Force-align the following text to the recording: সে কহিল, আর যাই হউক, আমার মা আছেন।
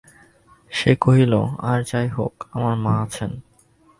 সে 0.71 0.91
কহিল, 0.95 1.33
আর 1.59 1.79
যাই 1.83 2.07
হউক, 2.07 2.35
আমার 2.51 2.75
মা 2.75 2.93
আছেন। 3.03 3.31